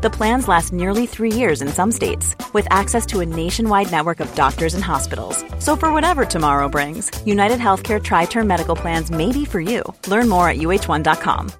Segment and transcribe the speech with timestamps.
[0.00, 4.20] The plans last nearly three years in some states, with access to a nationwide network
[4.20, 5.44] of doctors and hospitals.
[5.58, 9.82] So, for whatever tomorrow brings, United Healthcare Tri Term Medical Plans may be for you.
[10.06, 11.50] Learn more at uh1.com.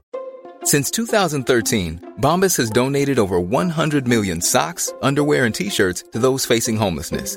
[0.62, 6.46] Since 2013, Bombas has donated over 100 million socks, underwear, and t shirts to those
[6.46, 7.36] facing homelessness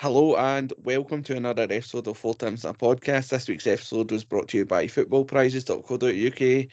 [0.00, 3.28] Hello and welcome to another episode of Four Times a Podcast.
[3.28, 6.66] This week's episode was brought to you by footballprizes.co.uk.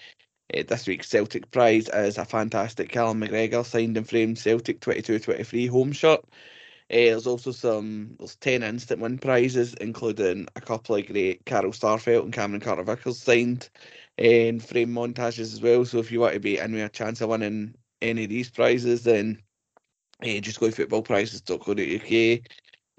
[0.54, 5.68] Uh, this week's Celtic prize is a fantastic Callum McGregor signed and framed Celtic 22-23
[5.68, 6.22] home shirt.
[6.24, 6.32] Uh,
[6.90, 12.24] there's also some there's 10 instant win prizes, including a couple of great Carl Starfelt
[12.24, 13.70] and Cameron Carter Vickers signed
[14.18, 15.84] and frame montages as well.
[15.84, 18.50] So if you want to be in with a chance of winning any of these
[18.50, 19.42] prizes, then
[20.24, 22.42] uh, just go to footballprizes.co.uk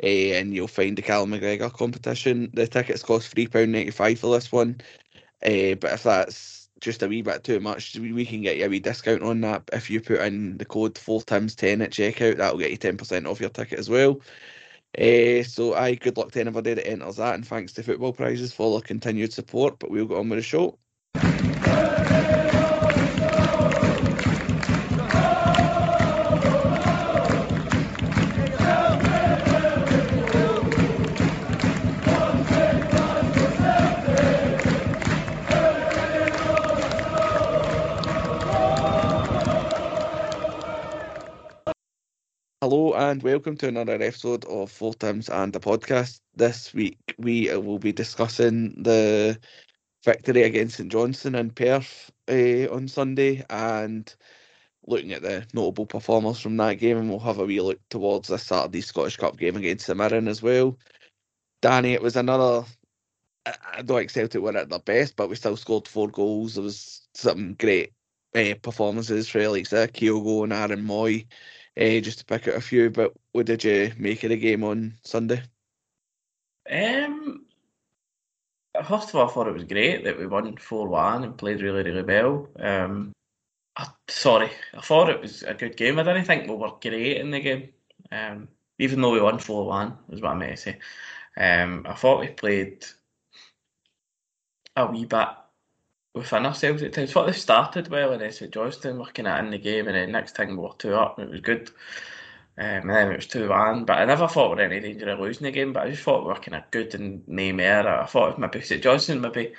[0.02, 2.50] uh, and you'll find the Callum McGregor competition.
[2.54, 4.80] The tickets cost £3.95 for this one,
[5.44, 8.68] uh, but if that's just a wee bit too much, we can get you a
[8.68, 9.68] wee discount on that.
[9.72, 13.26] If you put in the code 4 times 10 at checkout, that'll get you 10%
[13.28, 14.20] off your ticket as well.
[14.96, 18.52] Uh, so, I good luck to anybody that enters that, and thanks to Football Prizes
[18.52, 19.78] for their continued support.
[19.78, 20.78] But we'll go on with the show.
[42.70, 46.20] Hello and welcome to another episode of Four Times and the podcast.
[46.34, 49.38] This week we will be discussing the
[50.04, 54.14] victory against St Johnstone in Perth uh, on Sunday and
[54.86, 58.28] looking at the notable performers from that game, and we'll have a wee look towards
[58.28, 60.76] this Saturday Scottish Cup game against the Mirren as well.
[61.62, 62.66] Danny, it was another.
[63.46, 66.56] I don't accept it were at their best, but we still scored four goals.
[66.56, 67.94] There was some great
[68.34, 71.24] uh, performances for Alex Kyogo and Aaron Mooy
[71.78, 72.90] uh, just to pick out a few.
[72.90, 75.42] But what did you make of the game on Sunday?
[76.70, 77.46] Um,
[78.84, 81.62] first of all, I thought it was great that we won 4 1 and played
[81.62, 82.48] really, really well.
[82.58, 83.12] Um,
[83.76, 85.98] I, sorry, I thought it was a good game.
[85.98, 87.68] I didn't think we were great in the game,
[88.10, 90.78] um, even though we won 4 1, is what I meant to say.
[91.36, 92.84] Um, I thought we played
[94.76, 95.28] a wee bit
[96.14, 97.14] within ourselves at times.
[97.14, 100.36] What they started well St Johnstone were kind of in the game, and then next
[100.36, 101.70] thing we were two up, and it was good.
[102.58, 103.84] Um, and then it was 2 1.
[103.84, 105.90] But I never thought we were in any danger of losing the game, but I
[105.90, 107.88] just thought we were kind of good and no more.
[107.88, 109.54] I thought if maybe St Johnstone maybe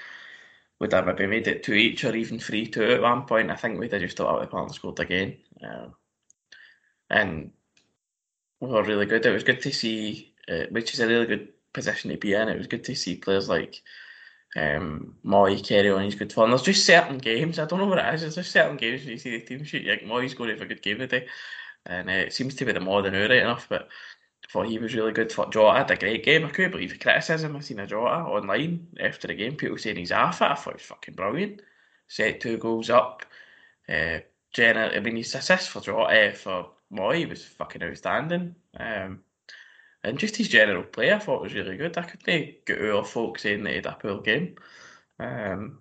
[0.80, 3.52] would have maybe made it 2 each or even 3 2 at one point.
[3.52, 5.38] I think we'd have just thought out the and scored again.
[5.64, 5.94] Um,
[7.10, 7.52] and
[8.60, 9.26] we were really good.
[9.26, 12.50] It was good to see, uh, which is a really good position to be in.
[12.50, 13.82] It was good to see players like
[14.56, 15.16] um,
[15.64, 16.50] carry on his good form.
[16.50, 19.12] There's just certain games, I don't know what it is, there's just certain games when
[19.12, 21.28] you see the team sheet, like Mooy's going to have a good game today.
[21.86, 23.90] And uh, it seems to be the modern era right enough, but
[24.44, 25.32] I thought he was really good.
[25.32, 26.46] For Jota had a great game.
[26.46, 29.56] I couldn't believe the criticism I seen of Jota online after the game.
[29.56, 30.46] People saying he's off it.
[30.46, 31.62] I thought he was fucking brilliant.
[32.08, 33.26] Set two goals up.
[33.88, 34.20] Uh,
[34.52, 38.56] Jenner, I mean, his assist for Jota, uh, for Mooy was fucking outstanding.
[38.80, 39.22] Um,
[40.04, 41.98] and just his general play, I thought was really good.
[41.98, 44.56] I couldn't get over folks saying that he had a poor game,
[45.20, 45.80] um,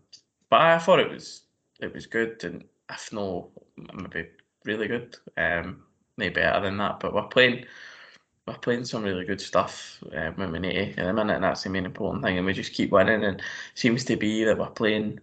[0.51, 1.43] but I thought it was
[1.81, 3.51] it was good, and if no,
[3.95, 4.29] maybe
[4.65, 5.17] really good.
[5.37, 5.83] Um,
[6.17, 7.65] maybe better than that, but we're playing
[8.47, 11.71] we're playing some really good stuff uh, when we need a minute, and that's the
[11.71, 12.39] main important thing.
[12.39, 13.43] And we just keep winning, and
[13.75, 15.21] seems to be that we're playing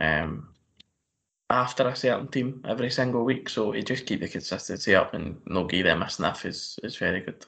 [0.00, 0.48] um,
[1.50, 3.48] after a certain team every single week.
[3.48, 6.96] So to just keep the consistency up and no give them a sniff is is
[6.96, 7.44] very good.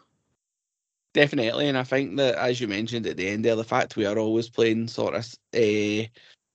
[1.15, 4.05] Definitely, and I think that as you mentioned at the end there, the fact we
[4.05, 5.25] are always playing sort of
[5.55, 6.09] uh,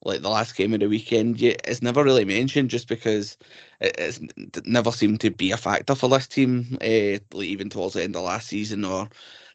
[0.03, 3.37] like the last game of the weekend, it's never really mentioned just because
[3.79, 4.19] it, it's
[4.65, 8.15] never seemed to be a factor for this team, uh, like even towards the end
[8.17, 9.07] of last season or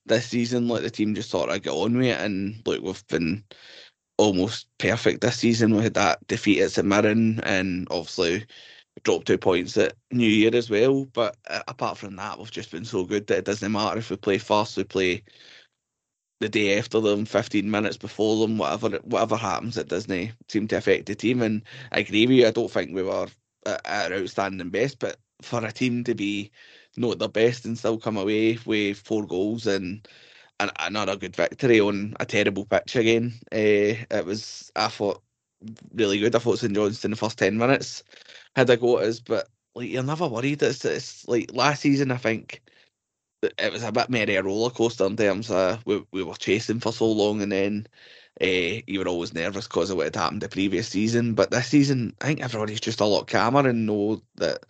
[0.06, 0.68] this season.
[0.68, 3.44] Like the team just sort of got on with it, and look, we've been
[4.18, 5.76] almost perfect this season.
[5.76, 8.46] We had that defeat at St Mirren, and obviously
[9.02, 11.04] dropped two points at New Year as well.
[11.06, 14.10] But uh, apart from that, we've just been so good that it doesn't matter if
[14.10, 15.22] we play first, we play
[16.40, 20.76] the day after them, 15 minutes before them, whatever whatever happens, it doesn't seem to
[20.76, 21.42] affect the team.
[21.42, 21.62] And
[21.92, 23.28] I agree with you, I don't think we were
[23.66, 26.50] at our outstanding best, but for a team to be
[26.96, 30.06] not the best and still come away with four goals and
[30.60, 33.32] and another good victory on a terrible pitch again.
[33.52, 35.20] Uh, it was, I thought,
[35.94, 36.36] really good.
[36.36, 38.04] I thought St Johnstone the first 10 minutes
[38.56, 40.62] had a go at us, but like you're never worried.
[40.62, 42.62] It's, it's like last season, I think
[43.42, 46.80] it was a bit more a roller coaster in terms of we, we were chasing
[46.80, 47.88] for so long and then
[48.42, 51.34] uh, you were always nervous because of what had happened the previous season.
[51.34, 54.64] But this season, I think everybody's just a lot calmer and know that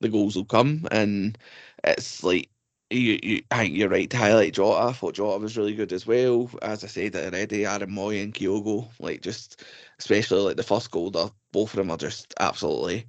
[0.00, 0.86] the goals will come.
[0.92, 1.38] And
[1.84, 2.50] it's like
[2.90, 4.88] you, you, I think you're right to highlight Jota.
[4.88, 6.50] I thought Jota was really good as well.
[6.62, 9.64] As I said already, Aaron Mooy and Kyogo, like just
[9.98, 11.10] especially like the first goal,
[11.52, 13.06] both of them are just absolutely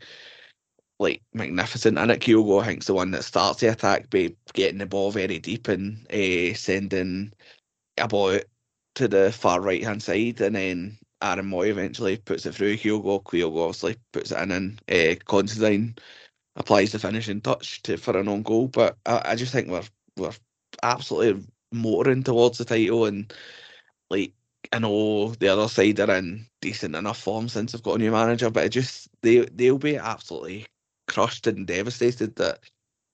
[1.00, 1.98] like magnificent.
[1.98, 5.12] And at Kyogo, I think's the one that starts the attack by getting the ball
[5.12, 7.34] very deep and uh, sending
[7.98, 8.40] a ball
[8.96, 13.24] to the far right hand side, and then Aaron Mooy eventually puts it through Kyogo.
[13.24, 15.96] Kyogo obviously puts it in, and uh, Considine
[16.56, 18.68] applies the finishing touch to for an own goal.
[18.68, 19.84] But I, I just think we're
[20.18, 20.34] we're
[20.84, 23.34] absolutely motoring towards the title, and
[24.10, 24.34] like
[24.74, 28.12] I know the other side are in decent enough form since they've got a new
[28.12, 30.68] manager, but it just they they'll be absolutely
[31.08, 32.60] crushed and devastated that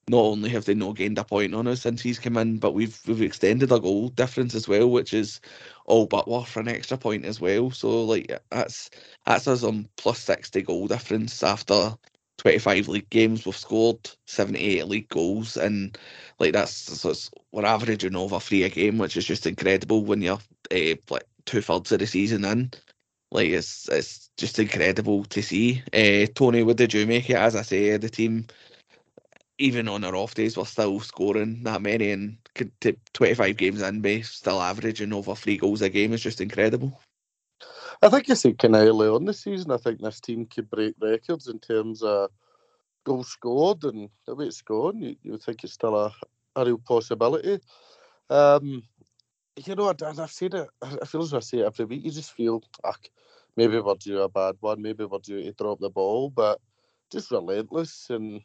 [0.09, 2.73] not only have they not gained a point on us since he's come in, but
[2.73, 5.41] we've we've extended our goal difference as well, which is
[5.85, 7.71] all but worth an extra point as well.
[7.71, 8.89] So like that's
[9.25, 11.95] that's us on plus sixty goal difference after
[12.39, 13.45] 25 league games.
[13.45, 15.97] We've scored 78 league goals, and
[16.39, 17.13] like that's so
[17.51, 20.39] we're averaging over three a game, which is just incredible when you're
[20.71, 22.71] uh, like two thirds of the season in.
[23.31, 25.83] Like it's it's just incredible to see.
[25.93, 27.37] Uh, Tony, what did you make it?
[27.37, 28.47] As I say, the team,
[29.57, 32.37] even on our off days, we're still scoring that many, and
[32.81, 36.99] to 25 games in, be still averaging over three goals a game is just incredible.
[38.01, 39.71] I think you said kind of early on this season.
[39.71, 42.29] I think this team could break records in terms of
[43.05, 44.63] goals scored and the way it's.
[44.69, 46.13] You, you think it's still a,
[46.55, 47.59] a real possibility.
[48.29, 48.83] Um,
[49.65, 50.67] you know, and I've said it.
[50.81, 52.05] I feel as I say it every week.
[52.05, 53.11] You just feel like
[53.55, 56.59] maybe we're due a bad one, maybe we're due to drop the ball, but
[57.11, 58.41] just relentless and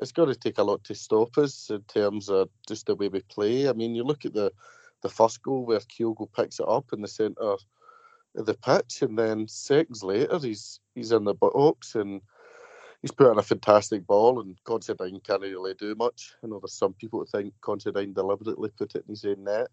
[0.00, 3.08] it's got to take a lot to stop us in terms of just the way
[3.08, 3.68] we play.
[3.68, 4.52] I mean, you look at the
[5.02, 7.60] the first goal where Kyogo picks it up in the centre of
[8.34, 12.20] the pitch, and then seconds later he's he's in the box and
[13.02, 14.40] he's put in a fantastic ball.
[14.40, 16.34] And Considine can't really do much.
[16.42, 19.68] I know there's some people who think Considine deliberately put it in his own net,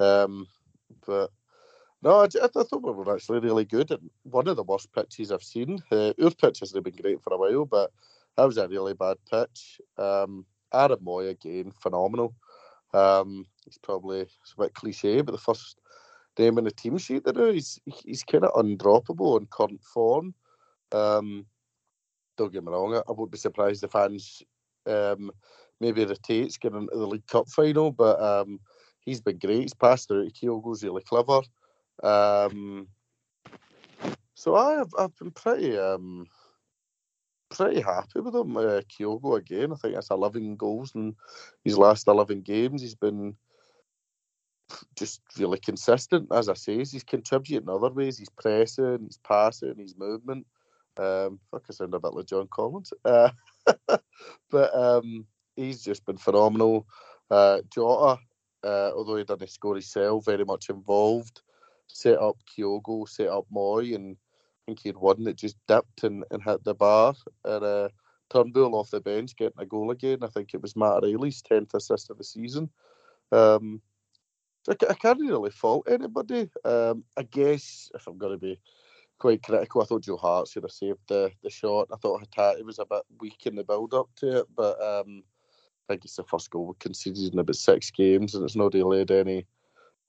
[0.00, 0.46] um,
[1.06, 1.30] but
[2.02, 3.90] no, I, I, thought we were actually really good.
[3.90, 5.80] And one of the worst pitches I've seen.
[5.90, 7.90] Uh, our pitch hasn't been great for a while, but
[8.36, 9.80] that was a really bad pitch.
[9.96, 12.34] Um, Aaron Mooy again, phenomenal.
[12.94, 15.80] Um, he's probably it's a bit cliche, but the first
[16.38, 17.52] name in the team sheet there.
[17.52, 20.34] He's he's kind of undroppable in current form.
[20.92, 21.46] Um,
[22.36, 24.42] don't get me wrong, I, I won't be surprised if fans
[24.86, 25.30] um,
[25.80, 28.60] maybe rotates getting into the League Cup final, but um,
[29.08, 29.62] he's been great.
[29.62, 30.32] He's passed out.
[30.32, 31.40] Kyogo's really clever.
[32.02, 32.88] Um,
[34.34, 36.26] so I have I've been pretty um,
[37.50, 38.56] pretty happy with him.
[38.56, 39.72] Uh, Kyogo again.
[39.72, 41.14] I think that's 11 goals in
[41.64, 42.82] his last 11 games.
[42.82, 43.34] He's been
[44.96, 46.28] just really consistent.
[46.32, 48.18] As I say, he's contributing in other ways.
[48.18, 50.46] He's pressing, he's passing, he's movement.
[50.98, 52.92] Um, fuck, I sound a bit like John Collins.
[53.04, 53.30] Uh,
[54.50, 56.86] but um, he's just been phenomenal.
[57.30, 58.20] Uh, Jota,
[58.64, 61.42] uh, although he didn't score himself, very much involved.
[61.86, 66.04] Set up Kyogo, set up Mooy, and I think he had one that just dipped
[66.04, 67.14] and, and hit the bar.
[67.44, 67.88] And uh,
[68.30, 70.18] Turnbull off the bench getting a goal again.
[70.22, 72.68] I think it was Matt O'Riley's 10th assist of the season.
[73.32, 73.80] Um,
[74.68, 76.50] I, I can't really fault anybody.
[76.64, 78.60] Um, I guess if I'm going to be
[79.18, 81.88] quite critical, I thought Joe Hart should have saved the, the shot.
[81.92, 85.22] I thought Hatate was a bit weak in the build up to it, but um,
[85.90, 89.10] It's the first goal we conceded in about six games, and it's not really had
[89.10, 89.46] any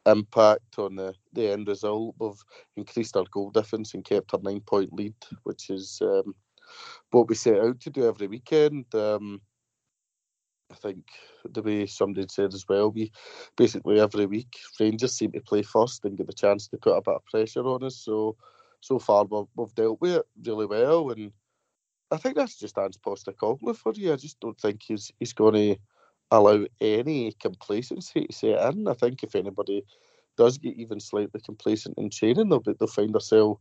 [0.05, 2.15] impact on the, the end result.
[2.19, 2.31] We've
[2.77, 6.35] increased our goal difference and kept our nine point lead, which is um,
[7.11, 8.85] what we set out to do every weekend.
[8.93, 9.41] Um,
[10.71, 11.05] I think
[11.49, 13.11] the way somebody said as well, we
[13.57, 17.01] basically every week Rangers seem to play first and get the chance to put a
[17.01, 17.97] bit of pressure on us.
[17.97, 18.35] So
[18.81, 21.31] so far we've, we've dealt with it really well, and
[22.11, 24.13] I think that's just Ange Postecoglou for you.
[24.13, 25.81] I just don't think he's he's going to
[26.31, 28.87] allow any complacency to set in.
[28.87, 29.83] I think if anybody
[30.37, 33.59] does get even slightly complacent in training, they'll be, they'll find themselves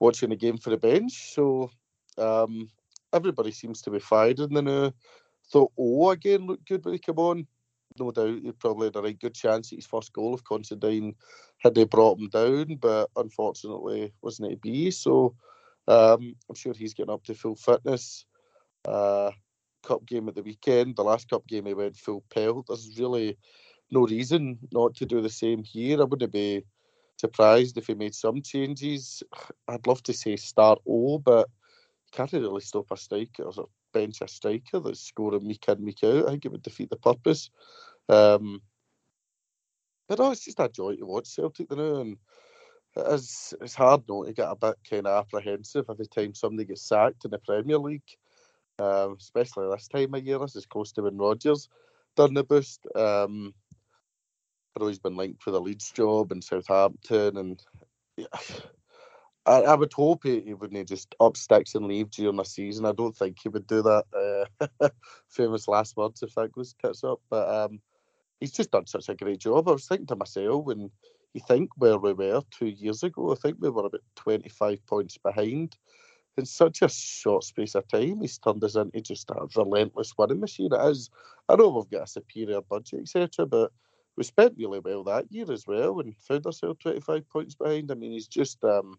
[0.00, 1.32] watching the game for the bench.
[1.34, 1.70] So
[2.18, 2.68] um,
[3.12, 4.92] everybody seems to be firing the new.
[5.50, 7.46] Thought oh again looked good when he came on.
[7.98, 11.14] No doubt he probably had a right good chance at his first goal if Considine
[11.58, 14.90] had they brought him down, but unfortunately wasn't it to be.
[14.90, 15.34] So
[15.88, 18.24] um, I'm sure he's getting up to full fitness.
[18.84, 19.30] Uh,
[19.82, 22.66] cup game at the weekend, the last cup game he went full pelt.
[22.68, 23.36] There's really
[23.90, 26.00] no reason not to do the same here.
[26.00, 26.64] I wouldn't be
[27.18, 29.22] surprised if he made some changes.
[29.68, 31.48] I'd love to say start O, but
[32.12, 36.26] can't really stop a striker or bench a striker that's scoring week in, week out.
[36.26, 37.50] I think it would defeat the purpose.
[38.08, 38.60] Um,
[40.08, 42.16] but no, it's just a joy to watch Celtic now, and
[42.96, 46.82] it's, it's hard not to get a bit kind of apprehensive every time somebody gets
[46.82, 48.02] sacked in the Premier League,
[48.78, 50.38] um, especially this time of year.
[50.38, 51.68] This is close to when Rodgers
[52.16, 52.86] done the boost.
[52.94, 53.54] Um,
[54.76, 57.62] I know he's been linked for the Leeds job in Southampton, and
[58.16, 58.26] yeah,
[59.46, 62.86] I, I would hope he, he wouldn't just up sticks and leave during the season.
[62.86, 64.46] I don't think he would do that.
[64.80, 64.88] Uh,
[65.28, 67.20] famous last words if that goes tits up.
[67.28, 67.80] But um,
[68.38, 69.68] he's just done such a great job.
[69.68, 70.90] I was thinking to myself when
[71.34, 75.18] you think where we were two years ago, I think we were about 25 points
[75.18, 75.76] behind.
[76.38, 80.40] In such a short space of time, he's turned us into just a relentless winning
[80.40, 80.72] machine.
[80.72, 81.10] It is.
[81.48, 83.70] I know we've got a superior budget, etc., but
[84.16, 87.90] we spent really well that year as well and found ourselves 25 points behind.
[87.90, 88.98] I mean, he's just um,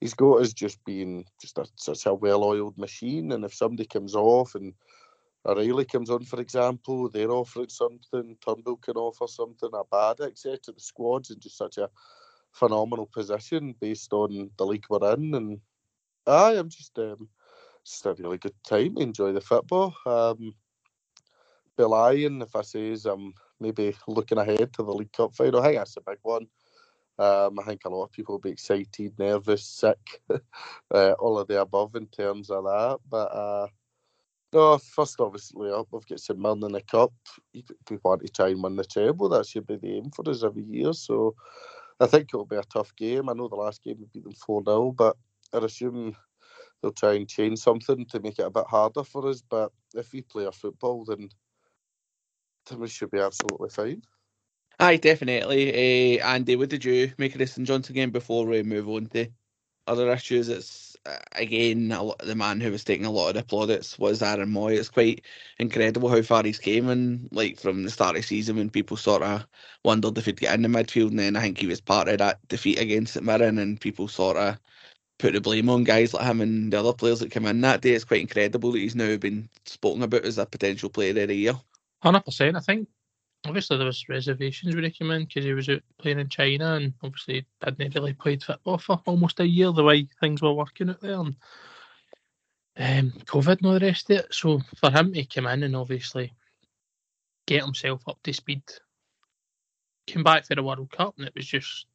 [0.00, 3.32] he's got us just being just a, such a well-oiled machine.
[3.32, 4.72] And if somebody comes off and
[5.46, 8.36] O'Riley comes on, for example, they're offering something.
[8.44, 9.70] Turnbull can offer something.
[9.70, 10.58] Abada, etc.
[10.66, 11.88] The squad's in just such a
[12.52, 15.34] phenomenal position based on the league we're in.
[15.34, 15.60] And
[16.26, 17.28] I am just um,
[17.84, 18.98] just a really good time.
[18.98, 19.94] Enjoy the football.
[20.04, 20.54] Um,
[21.80, 25.78] Ian, if I says I'm maybe looking ahead to the League Cup final, I think
[25.78, 26.46] that's a big one.
[27.18, 30.22] Um, I think a lot of people will be excited, nervous, sick,
[30.94, 32.98] uh, all of the above in terms of that.
[33.08, 33.66] But uh,
[34.52, 37.12] no, first obviously up, we've got St Mirren in the cup.
[37.54, 39.28] We want to try and win the treble.
[39.28, 40.92] That should be the aim for us every year.
[40.92, 41.34] So
[42.00, 43.28] I think it'll be a tough game.
[43.28, 45.16] I know the last game we beat them 4 0, but
[45.52, 46.16] I assume
[46.82, 49.42] they'll try and change something to make it a bit harder for us.
[49.48, 51.28] But if we play our football, then,
[52.68, 54.02] then we should be absolutely fine.
[54.80, 56.18] Aye, definitely.
[56.18, 59.06] Uh, Andy, what did you make of this St Johnstone game before we move on
[59.08, 59.28] to
[59.86, 60.48] other issues?
[60.48, 64.22] It's uh, again lot, the man who was taking a lot of the plaudits was
[64.22, 64.78] Aaron Mooy.
[64.78, 65.24] It's quite
[65.58, 68.96] incredible how far he's came, and like from the start of the season when people
[68.96, 69.46] sort of
[69.84, 72.18] wondered if he'd get in the midfield, and then I think he was part of
[72.18, 74.58] that defeat against St Mirren, and people sort of
[75.18, 77.82] put the blame on guys like him and the other players that came in that
[77.82, 77.92] day.
[77.92, 81.34] It's quite incredible that he's now been spoken about as a potential player of the
[81.34, 81.54] year.
[82.02, 82.56] Hundred percent.
[82.56, 82.88] I think
[83.46, 86.74] obviously there was reservations when he came in because he was out playing in China
[86.74, 90.90] and obviously hadn't really played football for almost a year the way things were working
[90.90, 91.36] out there and
[92.76, 94.34] um, COVID and all the rest of it.
[94.34, 96.34] So for him to come in and obviously
[97.46, 98.62] get himself up to speed,
[100.06, 101.86] came back for the World Cup and it was just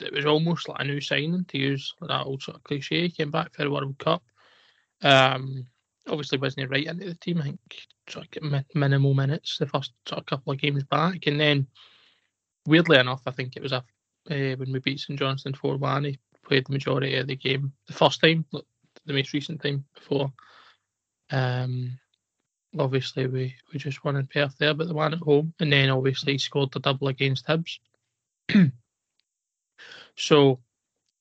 [0.00, 3.02] it was almost like a new signing to use that old sort of cliche.
[3.02, 4.22] He came back for the World Cup.
[5.02, 5.66] Um,
[6.08, 7.38] obviously wasn't he right into the team.
[7.38, 7.60] I think
[8.10, 11.66] sort of get minimal minutes the first sort of couple of games back, and then
[12.66, 13.84] weirdly enough, I think it was a,
[14.30, 16.04] uh, when we beat St Johnstone four one.
[16.04, 20.32] He played the majority of the game the first time, the most recent time before.
[21.30, 21.98] Um,
[22.78, 25.90] obviously we we just won in Perth there, but the one at home, and then
[25.90, 27.78] obviously he scored the double against Hibs.
[30.16, 30.60] so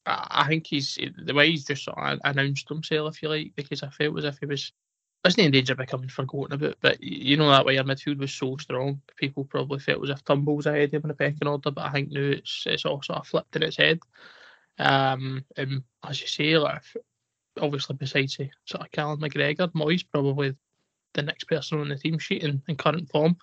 [0.05, 3.83] I think he's the way he's just sort of announced himself, if you like, because
[3.83, 4.71] I felt as if he was
[5.23, 6.75] wasn't in danger of becoming forgotten about.
[6.81, 10.23] But you know that way our midfield was so strong, people probably felt as if
[10.23, 11.71] Turnbull's ahead of him in the pecking order.
[11.71, 13.99] But I think now it's it's all sort of flipped in its head.
[14.77, 16.83] Um, and as you say, like
[17.59, 20.55] obviously besides sort of Callum McGregor, Mooy's probably
[21.13, 23.35] the next person on the team sheet in, in current form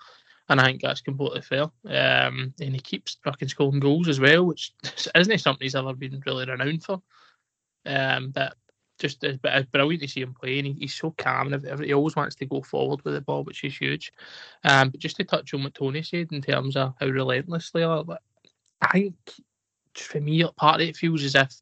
[0.49, 1.64] and I think that's completely fair.
[1.85, 4.73] Um, and he keeps fucking scoring goals as well, which
[5.14, 7.02] isn't something he's ever been really renowned for.
[7.85, 8.54] Um, but
[8.98, 11.52] just uh, it's, it's uh, brilliant to see him play, and he, he's so calm.
[11.52, 11.86] And everything.
[11.86, 14.12] he always wants to go forward with the ball, which is huge.
[14.64, 18.02] Um, but just to touch on what Tony said in terms of how relentlessly, uh,
[18.02, 18.18] are,
[18.82, 19.14] I think
[19.94, 21.54] for me, part of it feels as if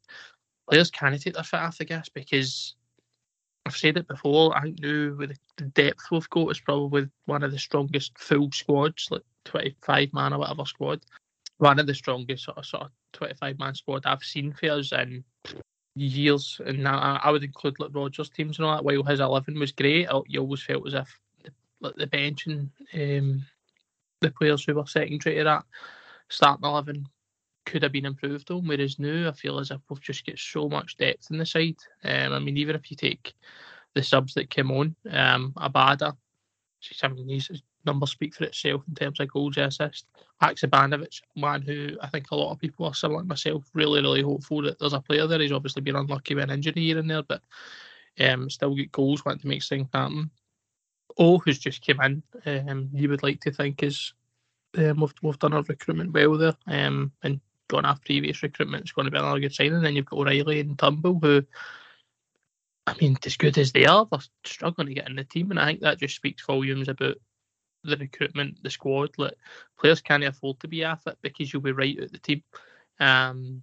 [0.69, 2.75] players can't take their foot off the gas because
[3.65, 4.55] I've said it before.
[4.55, 8.51] I think now with the depth we've got, it's probably one of the strongest full
[8.51, 11.05] squads, like 25 man or whatever squad.
[11.57, 14.91] One of the strongest sort of, sort of 25 man squad I've seen for us
[14.91, 15.23] in
[15.95, 16.59] years.
[16.65, 18.83] And I, I would include like Rodgers' teams and all that.
[18.83, 22.69] While his 11 was great, you always felt as if the, like the bench and
[22.93, 23.45] um,
[24.21, 25.63] the players who were secondary to that
[26.29, 27.07] starting 11
[27.65, 28.67] could have been improved on.
[28.67, 31.77] Whereas now, I feel as if we've just got so much depth in the side.
[32.03, 33.33] Um, I mean, even if you take
[33.93, 36.15] the subs that came on, um, Abada,
[37.01, 40.05] I mean, his numbers speak for itself in terms of goals and assists.
[40.41, 44.21] Haksabanovic, man who I think a lot of people are similar to myself, really, really
[44.21, 45.39] hopeful that there's a player there.
[45.39, 47.41] He's obviously been unlucky with an injury here and there, but
[48.19, 50.29] um, still get goals, wanting to make things happen.
[51.17, 54.13] Oh, who's just came in, um, you would like to think is
[54.77, 58.83] um, we've, we've done our recruitment well there um, and gone off previous recruitment.
[58.83, 59.81] It's going to be another good signing.
[59.81, 61.43] Then you've got O'Riley and Turnbull, who,
[62.87, 65.51] I mean, as good as they are, they're struggling to get in the team.
[65.51, 67.15] And I think that just speaks volumes about
[67.85, 69.11] the recruitment, the squad.
[69.17, 69.37] Like,
[69.79, 72.43] players can't afford to be off it because you'll be right at the team.
[72.99, 73.61] Um,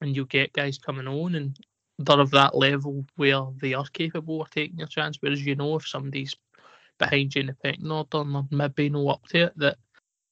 [0.00, 1.58] and you'll get guys coming on and
[1.98, 5.18] they're of that level where they are capable of taking a chance.
[5.20, 6.34] Whereas you know if somebody's
[6.98, 9.78] behind you in the pecking order and maybe no up to it, that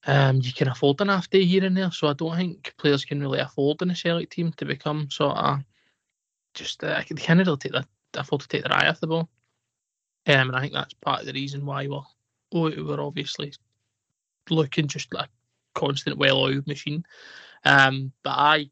[0.06, 1.90] um, you can afford an half day here and there.
[1.90, 5.36] So I don't think players can really afford in a Celtic team to become sort
[5.36, 5.60] of
[6.52, 9.28] just uh, they can't really take the, afford to take their eye off the ball.
[10.26, 12.00] Um, and I think that's part of the reason why we're
[12.60, 13.52] we're obviously
[14.48, 17.04] looking just like a constant well-oiled machine.
[17.64, 18.70] Um, but I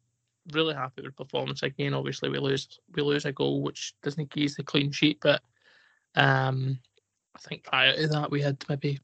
[0.52, 1.94] really happy with performance again.
[1.94, 5.18] Obviously, we lose we lose a goal, which doesn't give us the clean sheet.
[5.20, 5.42] But
[6.14, 6.78] um,
[7.34, 9.00] I think prior to that, we had maybe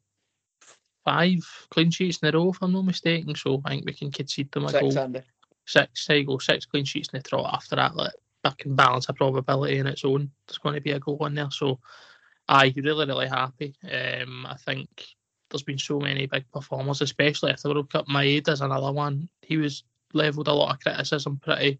[1.05, 1.39] five
[1.71, 3.35] clean sheets in a row, if I'm not mistaken.
[3.35, 4.99] So I think we can concede them a Six, goal.
[4.99, 5.21] Andy.
[5.65, 7.95] Six, there you go, six clean sheets in the trot after that.
[7.95, 10.31] Like, that can balance a probability in its own.
[10.47, 11.51] There's going to be a goal in there.
[11.51, 11.79] So
[12.49, 13.75] I really, really happy.
[13.83, 14.89] Um, I think
[15.49, 18.07] there's been so many big performers, especially at the World Cup.
[18.07, 19.29] Maeda's another one.
[19.43, 19.83] He was
[20.13, 21.79] levelled a lot of criticism, pretty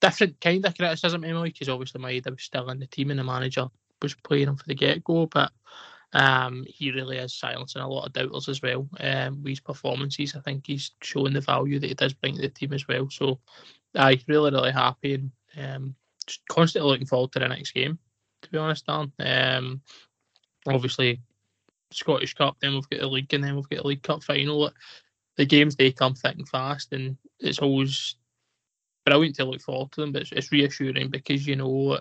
[0.00, 3.24] different kind of criticism me, because obviously Maeda was still in the team and the
[3.24, 3.68] manager
[4.02, 5.26] was playing him for the get go.
[5.26, 5.52] But
[6.12, 8.88] um, he really is silencing a lot of doubters as well.
[8.98, 12.42] Um, with his performances, I think he's showing the value that he does bring to
[12.42, 13.08] the team as well.
[13.10, 13.38] So,
[13.94, 15.94] I'm really, really happy and um,
[16.26, 17.98] just constantly looking forward to the next game.
[18.44, 19.12] To be honest, Dan.
[19.20, 19.80] Um,
[20.66, 21.20] obviously,
[21.90, 24.70] Scottish Cup, then we've got the league, and then we've got the League Cup final.
[25.36, 28.16] The games they come thick and fast, and it's always
[29.04, 30.12] brilliant to look forward to them.
[30.12, 31.98] But it's, it's reassuring because you know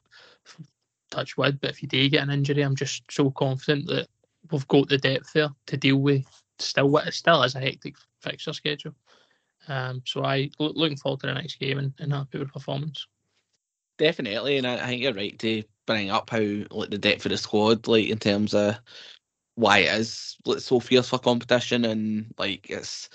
[1.13, 4.07] touch wood, but if you do get an injury, I'm just so confident that
[4.51, 6.25] we've got the depth there to deal with
[6.59, 8.93] still what it still is a hectic fixture schedule.
[9.67, 13.07] Um, so I look, looking forward to the next game and, and happy with performance.
[13.97, 17.31] Definitely, and I, I think you're right to bring up how like the depth of
[17.31, 18.79] the squad, like in terms of
[19.55, 23.09] why it is like, so fierce for competition, and like it's.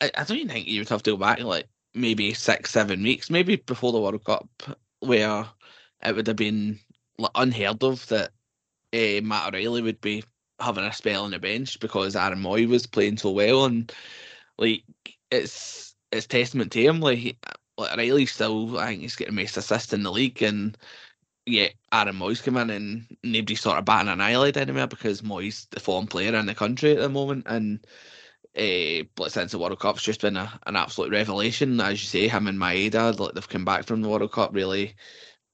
[0.00, 3.02] I, I don't even think you would have to go back like maybe six, seven
[3.02, 4.48] weeks, maybe before the World Cup,
[5.00, 5.46] where
[6.04, 6.78] it would have been
[7.18, 8.30] like, unheard of that
[8.92, 10.24] uh, Matt O'Riley would be
[10.60, 13.92] having a spell on the bench because Aaron Mooy was playing so well, and
[14.58, 14.84] like
[15.30, 17.00] it's it's testament to him.
[17.00, 17.36] Like,
[17.78, 20.76] like O'Riley still, I think he's getting most assists in the league, and
[21.46, 25.66] yeah, Aaron Mooy's come in and nobody's sort of batting an eyelid anymore because Mooy's
[25.70, 27.86] the form player in the country at the moment, and.
[28.54, 32.46] Uh, since the World Cup's just been a, an absolute revelation, as you say, him
[32.46, 34.94] and Maeda, like they've come back from the World Cup really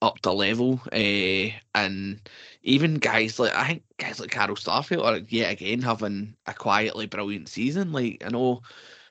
[0.02, 0.80] up to level.
[0.92, 2.20] Uh, and
[2.62, 7.06] even guys like I think guys like Carl Starfelt are yet again having a quietly
[7.06, 7.92] brilliant season.
[7.92, 8.62] Like I know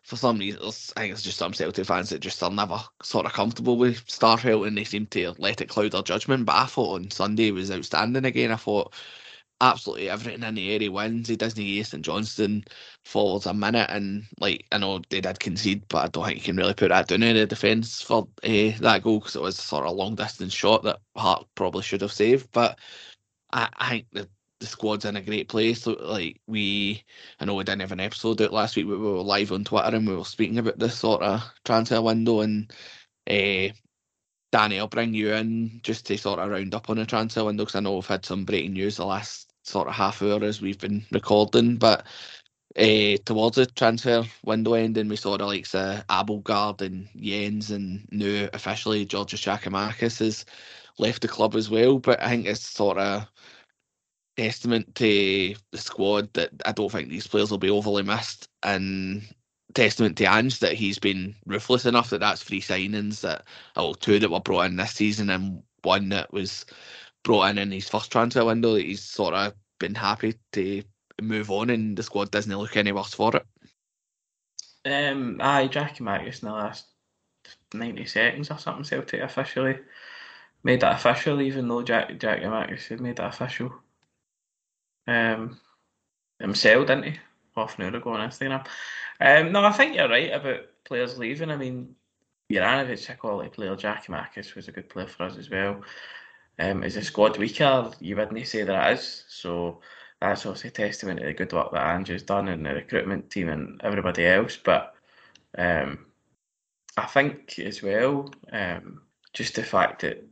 [0.08, 0.62] for some reason
[0.96, 4.06] I think it's just some Celtic fans that just are never sort of comfortable with
[4.08, 6.46] Starfelt and they seem to let it cloud their judgment.
[6.46, 8.54] But I thought on Sunday was outstanding again.
[8.54, 8.94] I thought
[9.60, 11.28] absolutely everything in the area wins.
[11.28, 12.64] He doesn't need St Johnstone
[13.04, 16.44] forwards a minute, and like I know they did concede, but I don't think you
[16.44, 19.58] can really put that down in the defence for uh, that goal because it was
[19.58, 22.50] sort of a long distance shot that Hart probably should have saved.
[22.54, 22.80] But
[23.52, 25.86] I, I think the the squad's in a great place.
[25.86, 27.04] Like we,
[27.40, 29.96] I know we didn't have an episode out last week, we were live on Twitter
[29.96, 32.72] and we were speaking about this sort of transfer window and.
[33.30, 33.74] Uh,
[34.54, 37.66] Danny, I'll bring you in just to sort of round up on the transfer window
[37.66, 40.62] because I know we've had some breaking news the last sort of half hour as
[40.62, 42.06] we've been recording, but
[42.78, 48.08] uh, towards the transfer window ending, we saw the likes of Abildgaard and Jenz, and
[48.12, 50.46] now officially Georgios Giakoumakis has
[50.98, 51.98] left the club as well.
[52.00, 53.28] But I think it's sort of
[54.38, 59.24] testament to the squad that I don't think these players will be overly missed, and
[59.74, 63.44] testament to Ange that he's been ruthless enough that that's three signings that,
[63.76, 66.66] oh, two that were brought in this season and one that was
[67.24, 70.82] brought in in his first transfer window that he's sort of been happy to
[71.22, 73.46] move on and the squad doesn't look any worse for it.
[74.86, 76.86] Um, aye, Giakoumakis in the last
[77.74, 79.78] 90 seconds or something, Celtic officially
[80.64, 83.74] made that official, even though Jack, Giakoumakis had made that official.
[85.08, 85.60] Um,
[86.40, 87.20] himself, didn't he?
[87.56, 88.66] Half an hour ago on Instagram.
[89.20, 91.50] Um, no, I think you're right about players leaving.
[91.50, 91.96] I mean,
[92.52, 93.76] Juranovic, a quality player.
[93.76, 95.82] Giakoumakis was a good player for us as well.
[96.60, 97.92] Um, is a squad weaker?
[98.00, 99.26] You wouldn't say that it is.
[99.28, 99.82] So
[100.22, 103.80] that's obviously testament to the good work that Andrew's done and the recruitment team and
[103.84, 104.58] everybody else.
[104.58, 104.96] But
[105.58, 106.06] um,
[106.96, 109.02] I think as well, um,
[109.34, 110.24] just the fact that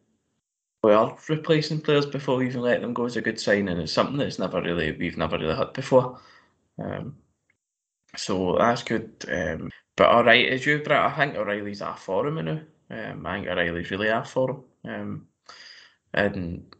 [0.86, 3.82] we are replacing players before we even let them go is a good sign, and
[3.82, 6.19] it's something that's never really we've never really had before.
[6.78, 7.17] Um,
[8.15, 9.12] so that's good.
[9.28, 12.62] Um, but all right, as you, Brett, I think O'Riley's a for him now.
[12.89, 14.63] Um, I think O'Riley's really a for him.
[14.91, 15.28] Um,
[16.13, 16.76] and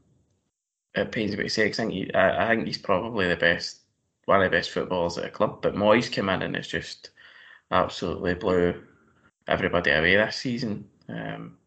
[0.94, 3.82] it pains me to say, I think, he, I, I, think he's probably the best,
[4.26, 5.62] one of the best footballers at a club.
[5.62, 7.12] But Mooy's came in and it's just
[7.72, 8.82] absolutely blew
[9.48, 10.88] everybody away this season.
[11.10, 11.58] Um,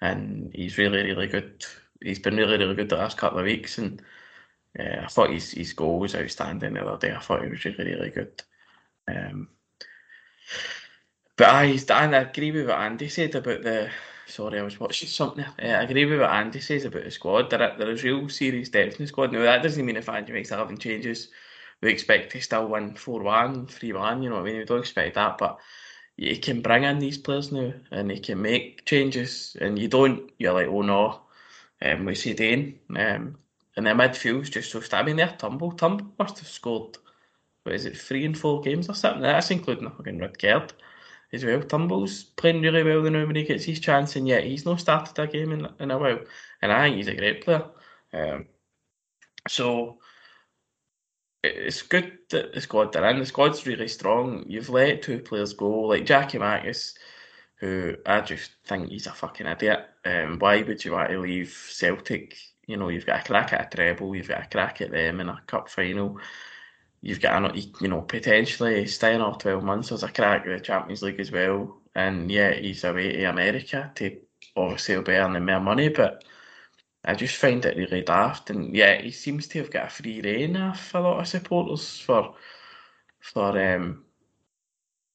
[0.00, 1.64] and he's really, really good.
[2.02, 3.78] He's been really, really good the last couple of weeks.
[3.78, 4.00] And
[4.78, 7.14] uh, I thought his, his goal was outstanding the other day.
[7.14, 8.42] I thought he was really, really good.
[9.08, 9.48] Um,
[11.36, 13.90] but I, I agree with what Andy said about the.
[14.26, 15.44] Sorry, I was watching something.
[15.44, 17.48] Uh, I agree with what Andy says about the squad.
[17.48, 19.32] There, there is real serious depth in the squad.
[19.32, 21.28] Now, that doesn't mean if Andy makes 11 changes,
[21.80, 24.22] we expect to still win 4 1, 3 1.
[24.22, 24.58] You know what I mean?
[24.58, 25.38] We don't expect that.
[25.38, 25.58] But
[26.18, 29.56] you can bring in these players now and they can make changes.
[29.60, 31.20] And you don't, you're like, oh no,
[31.80, 32.80] um, we see doing?
[32.90, 33.36] Um,
[33.76, 35.36] and the midfield's just so I there.
[35.38, 35.72] Turnbull.
[35.72, 36.98] Turnbull must have scored,
[37.62, 39.22] what is it, three and four games or something?
[39.22, 40.72] That's including fucking card
[41.32, 41.62] as well.
[41.62, 45.16] Turnbull's playing really well now when he gets his chance, and yet he's not started
[45.22, 46.18] a game in, in a while.
[46.60, 47.64] And I think he's a great player.
[48.12, 48.46] Um,
[49.46, 49.98] so
[51.42, 53.18] it's good that the squad they're in.
[53.18, 54.44] The squad's really strong.
[54.48, 56.94] You've let two players go, like Giakoumakis,
[57.56, 59.86] who I just think he's a fucking idiot.
[60.04, 62.36] Um, why would you want to leave Celtic
[62.68, 65.20] you know, you've got a crack at a treble, you've got a crack at them
[65.20, 66.20] in a cup final.
[67.00, 69.90] You've got, a, you know, potentially staying off 12 months.
[69.90, 71.80] as a crack at the Champions League as well.
[71.94, 74.18] And yeah, he's away to America to
[74.54, 76.24] obviously be earning more money, but
[77.04, 78.50] I just find it really daft.
[78.50, 82.00] And yeah, he seems to have got a free reign off a lot of supporters
[82.00, 82.34] for,
[83.20, 84.04] for, um,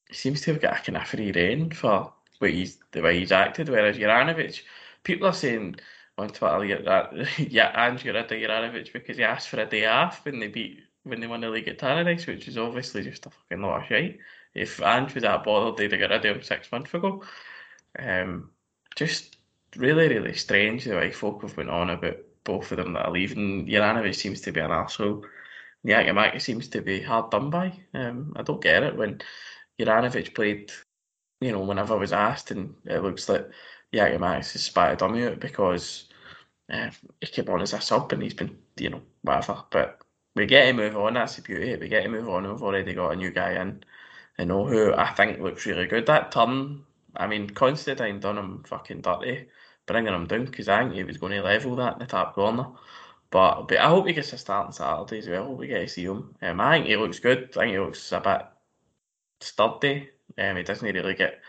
[0.07, 3.19] he seems to have got a kind of free reign for what he's, the way
[3.19, 4.61] he's acted, whereas Juranovic,
[5.03, 5.75] people are saying,
[6.17, 10.39] on Twitter that yeah, Andrew Ridder Juranovic because he asked for a day off when
[10.39, 13.61] they beat when they won the league at Tannadice, which is obviously just a fucking
[13.61, 14.15] lot of.
[14.53, 17.23] If Andrew was that bothered, they'd have got rid of him six months ago.
[17.99, 18.51] Um,
[18.95, 19.35] just
[19.77, 23.11] really, really strange the way folk have went on about both of them that are
[23.11, 23.65] leaving.
[23.67, 25.23] Juranovic seems to be an arsehole.
[25.85, 27.73] Giakoumakis seems to be hard done by.
[27.93, 29.21] Um, I don't get it when
[29.79, 30.71] Juranovic played,
[31.41, 33.49] you know, whenever I was asked, and it looks like
[33.93, 36.05] Giakoumakis has spatted him out because
[36.71, 39.63] uh, he came on as a sub and he's been, you know, whatever.
[39.69, 39.99] But
[40.35, 41.13] we get to move on.
[41.13, 41.75] That's the beauty.
[41.75, 42.47] We get to move on.
[42.47, 43.83] We've already got a new guy in,
[44.39, 46.05] you know, who I think looks really good.
[46.05, 46.83] That turn,
[47.15, 49.47] I mean, Constantine done him fucking dirty,
[49.85, 52.35] bringing him down because I think he was going to level that in the top
[52.35, 52.67] corner.
[53.29, 55.43] But, but I hope he gets a start on Saturday as well.
[55.43, 56.35] I hope we get to see him.
[56.41, 57.49] Um, I think he looks good.
[57.57, 58.41] I think he looks a bit
[59.41, 60.09] sturdy.
[60.37, 61.41] Um, he doesn't really get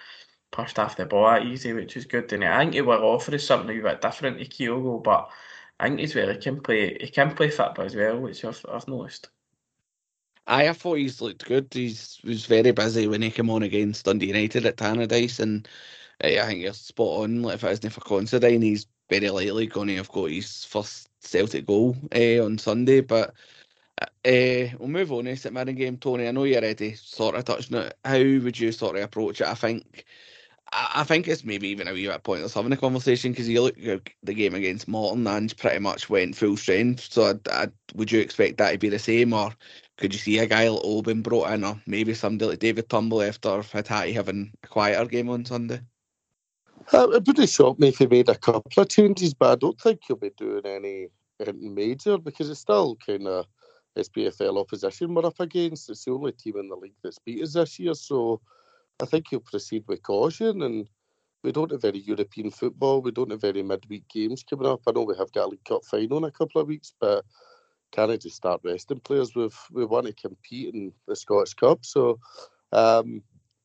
[0.50, 2.32] pushed off the ball that easy, which is good.
[2.32, 5.28] And I think he will offer us something a bit different to Kyogo, but
[5.80, 6.14] I think he's.
[6.14, 6.96] He can play.
[7.00, 9.28] He can play football as well, which I've, I've noticed.
[10.46, 11.68] I, I thought he's looked good.
[11.72, 15.68] He's was very busy when he came on against Dundee United at Tannadice, and
[16.22, 17.42] I think he's spot on.
[17.42, 21.08] Like if it isn't for Considine, he's very likely going to have got his first
[21.20, 23.00] Celtic goal uh, on Sunday.
[23.00, 23.34] But
[24.00, 26.28] uh, we'll move on to St Mirren game, Tony.
[26.28, 27.96] I know you're already sort of touching it.
[28.04, 29.46] How would you sort of approach it?
[29.46, 30.04] I think
[30.72, 33.78] I think it's maybe even a wee bit pointless having a conversation because you look
[33.86, 37.12] at the game against Morton and pretty much went full strength.
[37.12, 39.52] So I'd, I'd, would you expect that to be the same, or
[39.98, 43.22] could you see a guy like Oban brought in, or maybe somebody like David Turnbull
[43.22, 45.80] after Hatate having a quieter game on Sunday?
[46.92, 49.80] Uh, it wouldn't shock me if he made a couple of changes, but I don't
[49.80, 51.08] think he'll be doing any,
[51.60, 53.46] major because it's still kind of
[53.96, 55.90] SPFL opposition we're up against.
[55.90, 58.40] It's the only team in the league that's beat us this year, so
[59.02, 60.62] I think he'll proceed with caution.
[60.62, 60.88] And
[61.42, 63.02] we don't have any European football.
[63.02, 64.80] We don't have any midweek games coming up.
[64.86, 67.24] I know we have got a League Cup final in a couple of weeks, but
[67.92, 69.34] can I just start resting players?
[69.34, 72.18] We've we want to compete in the Scottish Cup, so
[72.72, 73.22] um,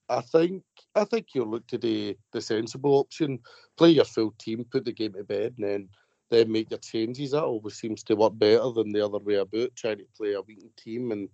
[0.10, 0.64] I think
[0.96, 3.40] I think you'll look to the the sensible option.
[3.78, 5.90] Play your full team, put the game to bed, and then
[6.30, 7.32] then make your changes.
[7.32, 10.42] That always seems to work better than the other way about, trying to play a
[10.42, 11.12] weakened team.
[11.12, 11.30] And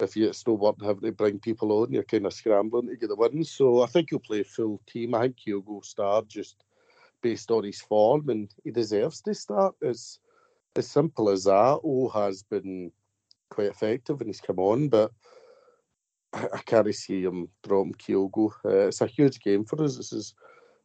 [0.00, 2.96] if you, it's no work having to bring people on, you're kind of scrambling to
[2.96, 3.44] get the win.
[3.44, 5.14] So I think he'll play full team.
[5.14, 6.64] I think he'll go start just
[7.22, 9.74] based on his form, and he deserves to start.
[9.80, 10.18] It's
[10.76, 11.80] as simple as that.
[11.82, 12.92] O has been
[13.50, 15.12] quite effective when he's come on, but
[16.36, 18.50] I can't see him dropping Kyogo.
[18.64, 19.96] Uh, it's a huge game for us.
[19.96, 20.34] This is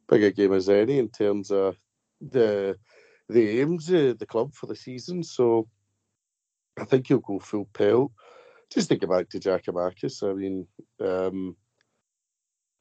[0.08, 1.78] big game as any in terms of
[2.20, 2.78] the
[3.30, 5.24] the aims of the club for the season.
[5.24, 5.68] So
[6.78, 8.12] I think he'll go full pelt.
[8.70, 10.68] Just get back to Giakoumakis, I mean,
[11.02, 11.58] um,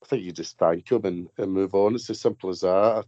[0.03, 1.97] I think you just thank him and, and move on.
[1.97, 2.69] It's as simple as that.
[2.69, 3.03] I,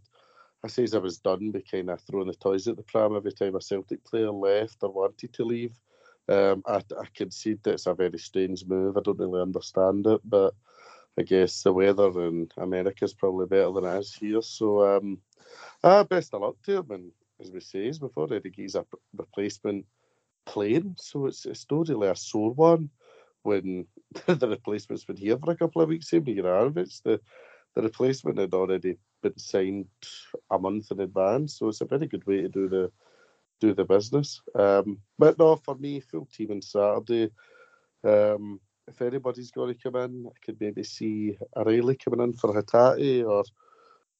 [0.65, 3.31] I say I was done with kind of throwing the toys at the pram every
[3.31, 5.79] time a Celtic player left or wanted to leave.
[6.29, 8.97] Um, I, I concede that it's a very strange move.
[8.97, 10.53] I don't really understand it, but
[11.17, 14.41] I guess the weather in America is probably better than it is here.
[14.41, 15.19] So, um,
[15.83, 16.91] uh, best of luck to him.
[16.91, 19.85] And as we say, before already he's a replacement
[20.45, 22.89] plane, so it's, it's not really a sore one
[23.43, 23.85] when
[24.25, 26.09] the replacement's been here for a couple of weeks.
[26.09, 27.19] Same with Juranovic, the
[27.75, 29.87] the replacement had already been signed
[30.51, 32.91] a month in advance, so it's a very good way to do the
[33.59, 34.41] do the business.
[34.55, 37.31] Um, but no, for me, full team on Saturday.
[38.03, 42.53] Um, if anybody's going to come in, I could maybe see O'Riley coming in for
[42.53, 43.43] Hatate or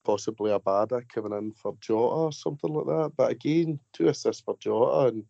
[0.03, 3.11] possibly Abada coming in for Jota or something like that.
[3.17, 5.25] But again, two assists for Jota and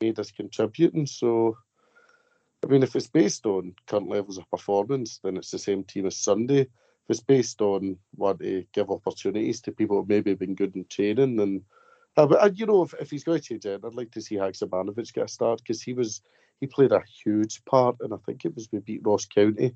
[0.00, 1.06] made us contributing.
[1.06, 1.56] So,
[2.64, 6.06] I mean, if it's based on current levels of performance, then it's the same team
[6.06, 6.60] as Sunday.
[6.60, 6.68] If
[7.08, 10.84] it's based on wanting to give opportunities to people who maybe have been good in
[10.84, 11.62] training, then
[12.16, 14.20] uh, but uh, you know, if, if he's going to change it, I'd like to
[14.20, 16.22] see Haksabanovic get a start because he was
[16.60, 19.74] he played a huge part, and I think it was we beat Ross County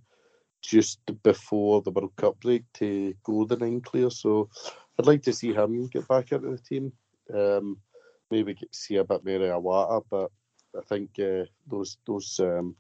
[0.60, 4.10] just before the World Cup break to go the nine clear.
[4.10, 4.48] So
[4.98, 6.92] I'd like to see him get back into the team.
[7.32, 7.78] Um,
[8.30, 10.30] maybe get, see a bit more of Iwata, but
[10.76, 12.76] I think uh, those those um,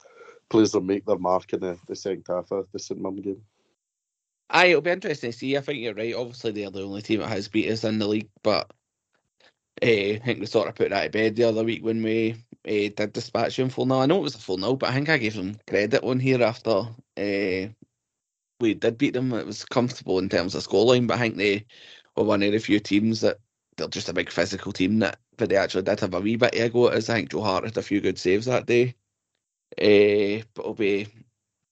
[0.48, 3.42] players will make their mark in the, the second half of the St Mirren game.
[4.50, 5.56] Aye, it'll be interesting to see.
[5.56, 6.14] I think you're right.
[6.14, 8.70] Obviously, they're the only team that has beat us in the league, but
[9.80, 12.90] I think we sort of put that to bed the other week when we uh,
[12.94, 14.00] did dispatch them full nil.
[14.00, 16.20] I know it was a full nil, but I think I gave them credit on
[16.20, 16.70] here after
[17.16, 17.68] uh,
[18.60, 19.32] we did beat them.
[19.32, 21.66] It was comfortable in terms of scoreline, but I think they
[22.16, 23.38] were one of the few teams that
[23.76, 26.54] they're just a big physical team that, but they actually did have a wee bit
[26.54, 26.86] of ego.
[26.86, 28.94] As I think Joe Hart had a few good saves that day.
[29.78, 31.08] Uh, but it'll be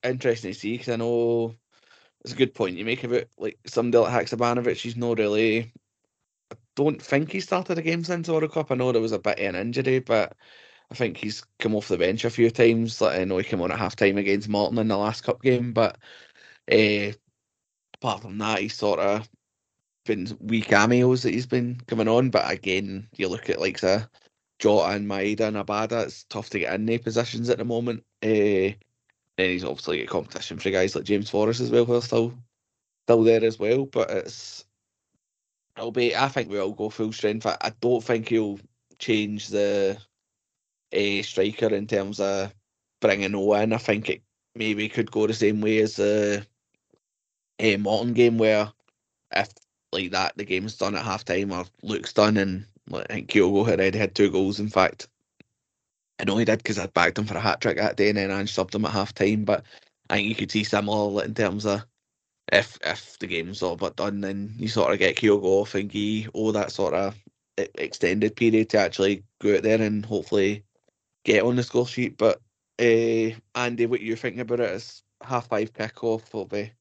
[0.03, 1.55] interesting to see because I know
[2.23, 4.77] it's a good point you make about like somebody like Haksabanovic.
[4.77, 5.73] He's not really
[6.85, 8.71] don't think he started a game since World Cup.
[8.71, 10.37] I know there was a bit of an injury, but
[10.91, 13.01] I think he's come off the bench a few times.
[13.01, 15.43] Like, I know he came on at half time against Morton in the last cup
[15.43, 15.99] game, but
[16.71, 17.13] uh,
[17.95, 19.29] apart from that, he's sort of
[20.05, 22.31] been wee cameos that he's been coming on.
[22.31, 24.09] But again, you look at like the
[24.59, 28.05] Jota and Maeda and Abada, it's tough to get in their positions at the moment.
[28.23, 28.75] Uh,
[29.37, 32.35] then he's obviously got competition for guys like James Forrest as well, who are still
[33.07, 33.87] still there as well.
[33.87, 34.65] But it's
[35.81, 36.15] it'll be.
[36.15, 37.47] I think we'll go full strength.
[37.47, 38.61] I, I don't think he'll
[38.99, 39.99] change the
[40.93, 42.53] a uh, striker in terms of
[43.01, 43.73] bringing Owen.
[43.73, 44.23] I think it
[44.55, 46.47] maybe could go the same way as the
[47.59, 48.71] a Morton game where
[49.33, 49.49] if
[49.93, 53.31] like that the game's done at half time or Luke's done and like, I think
[53.31, 54.61] Kyogo had already had two goals.
[54.61, 55.09] In fact,
[56.19, 58.19] I know he did because I'd backed him for a hat trick that day and
[58.19, 59.45] then I subbed him at half time.
[59.45, 59.65] But
[60.11, 61.85] I think you could see similar in terms of
[62.53, 65.91] if if the game's all but done, then you sort of get Kyogo off and
[65.91, 67.17] Gee all that sort of
[67.57, 70.65] extended period to actually go out there and hopefully
[71.25, 72.17] get on the score sheet.
[72.17, 72.41] But
[72.81, 76.73] uh, Andy, what you're thinking about it is half five kickoff will be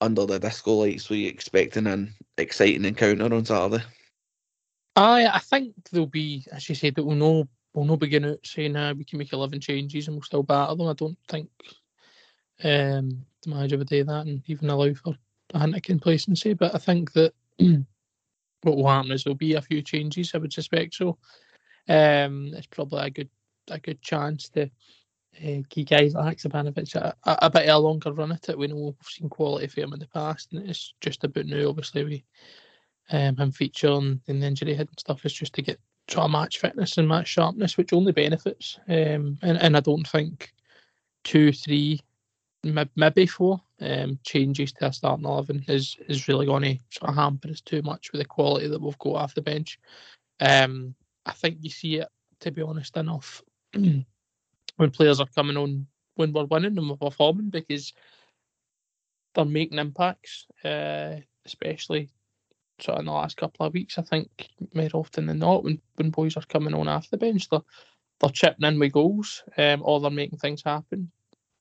[0.00, 1.04] under the disco lights.
[1.04, 3.84] So you expecting an exciting encounter on Saturday?
[4.96, 8.76] I I think there'll be, as you said, that we'll know we'll not begin saying
[8.76, 10.88] uh, we can make eleven changes and we'll still battle them.
[10.88, 11.48] I don't think
[12.64, 15.16] um, the manager would do that and even allow for
[15.54, 16.54] a hint of complacency.
[16.54, 17.32] But I think that
[18.62, 20.32] what will happen is there'll be a few changes.
[20.34, 21.18] I would suspect so.
[21.88, 23.28] Um, it's probably a good
[23.68, 27.78] a good chance to uh, give guys like Haksabanovic a, a, a bit of a
[27.78, 28.58] longer run at it.
[28.58, 31.68] We know we've seen quality for him in the past, and it's just about now.
[31.68, 32.24] Obviously, we
[33.10, 36.30] um, him featuring in the injury hit and stuff is just to get sort of
[36.30, 38.78] match fitness and match sharpness, which only benefits.
[38.88, 40.52] Um, and and I don't think
[41.24, 42.00] two, three
[42.64, 47.16] maybe four um, changes to a starting eleven is is really going to sort of
[47.16, 49.78] hamper us too much with the quality that we've got off the bench.
[50.40, 50.94] Um,
[51.26, 52.08] I think you see it
[52.40, 57.50] to be honest enough when players are coming on when we're winning and we're performing
[57.50, 57.92] because
[59.34, 62.08] they're making impacts, uh, especially
[62.80, 63.98] sort of in the last couple of weeks.
[63.98, 67.48] I think more often than not, when, when boys are coming on off the bench,
[67.48, 67.60] they're,
[68.20, 71.10] they're chipping in with goals um, or they're making things happen.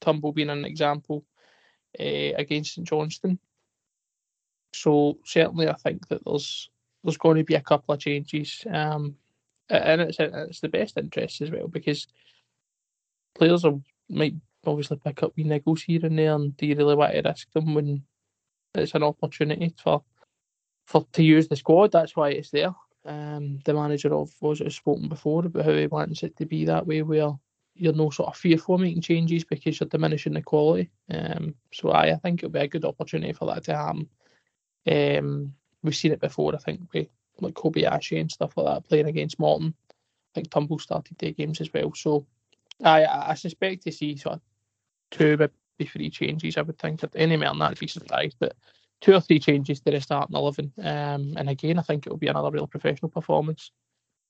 [0.02, 1.26] Turnbull being an example
[2.00, 3.40] uh, against St Johnstone.
[4.74, 6.70] So certainly, I think that there's
[7.04, 9.16] there's going to be a couple of changes, um,
[9.70, 12.08] and it's it's the best interest as well because
[13.36, 14.36] players are, might
[14.66, 17.52] obviously pick up wee niggles here and there, and do you really want to risk
[17.52, 18.04] them when
[18.76, 20.04] it's an opportunity for
[20.86, 21.92] for to use the squad?
[21.92, 22.74] That's why it's there.
[23.04, 26.66] Um, the manager of was has spoken before about how he wants it to be
[26.66, 27.34] that way, where
[27.76, 30.90] you're no sort of fearful making changes because you're diminishing the quality.
[31.10, 34.10] Um, so I, I think it'll be a good opportunity for that to happen.
[34.90, 35.54] Um,
[35.84, 37.08] we've seen it before, I think, with
[37.40, 39.74] like Kobe Kobayashi and stuff like that playing against Morton.
[39.90, 41.94] I think Turnbull started their games as well.
[41.96, 42.26] So
[42.84, 44.42] I I suspect to see sort of
[45.12, 46.58] two maybe three changes.
[46.58, 48.38] I would think at any more than that, I'd be surprised.
[48.40, 48.56] But
[49.02, 50.72] two or three changes to the starting eleven.
[50.78, 53.72] Um, and again, I think it will be another real professional performance.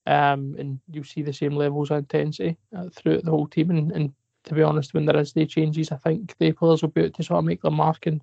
[0.08, 3.70] Um, and you see the same levels of intensity uh, throughout the whole team.
[3.70, 4.14] And, and
[4.46, 7.14] to be honest, when there is the changes, I think the players will be able
[7.14, 8.22] to sort of make their mark and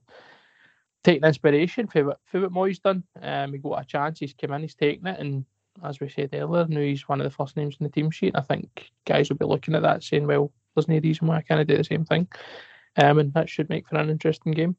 [1.04, 3.04] taking inspiration for what for what Mooy's done.
[3.22, 5.44] Um, he got a chance, he's come in, he's taken it, and
[5.84, 8.34] as we said earlier, now he's one of the first names in the team sheet.
[8.34, 11.42] I think guys will be looking at that saying, well, there's no reason why I
[11.42, 12.26] can't do the same thing.
[12.96, 14.76] Um, and that should make for an interesting game.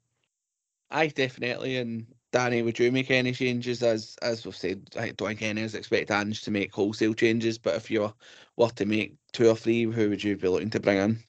[0.91, 3.81] I definitely, and Danny, would you make any changes?
[3.81, 7.89] As as we've said, I don't think expect Ange to make wholesale changes, but if
[7.89, 8.13] you
[8.55, 11.23] were to make two or three, who would you be looking to bring in?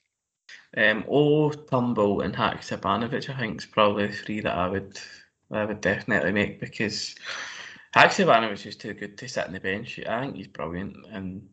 [0.77, 4.99] Um, O, Turnbull, and Haksabanovic, I think, is probably three that I would
[5.51, 7.15] I would definitely make because
[7.95, 9.99] Haksabanovic is too good to sit on the bench.
[10.07, 11.49] I think he's brilliant, and